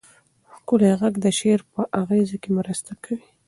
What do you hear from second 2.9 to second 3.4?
کوي.